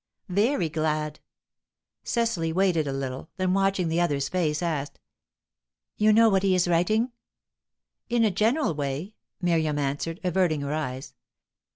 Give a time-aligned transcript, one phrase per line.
[0.29, 1.19] "Very glad."
[2.03, 4.99] Cecily waited a little; then, watching the other's face, asked:
[5.95, 7.11] "You know what he is writing?"
[8.09, 11.13] "In a general way," Miriam answered, averting her eyes.